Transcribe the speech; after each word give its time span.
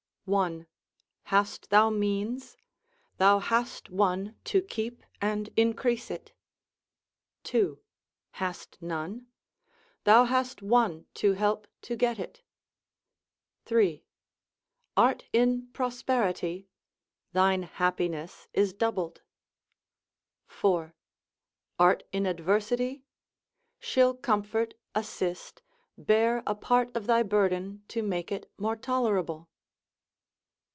1. 0.25 0.65
Hast 1.23 1.71
thou 1.71 1.89
means? 1.89 2.55
thou 3.17 3.39
hast 3.39 3.89
none 3.91 4.33
to 4.45 4.61
keep 4.61 5.03
and 5.19 5.49
increase 5.57 6.09
it.—2. 6.11 7.79
Hast 8.33 8.79
none? 8.81 9.25
thou 10.05 10.23
hast 10.23 10.61
one 10.61 11.05
to 11.15 11.33
help 11.33 11.65
to 11.81 11.95
get 11.97 12.17
it.—3. 13.67 14.03
Art 14.95 15.25
in 15.33 15.67
prosperity? 15.73 16.69
thine 17.33 17.63
happiness 17.63 18.47
is 18.53 18.71
doubled.—4. 18.73 20.93
Art 21.77 22.03
in 22.13 22.25
adversity? 22.25 23.03
she'll 23.81 24.13
comfort, 24.13 24.75
assist, 24.95 25.61
bear 25.97 26.41
a 26.47 26.55
part 26.55 26.95
of 26.95 27.05
thy 27.05 27.21
burden 27.21 27.83
to 27.89 28.01
make 28.01 28.31
it 28.31 28.49
more 28.57 28.77
tolerable. 28.77 29.49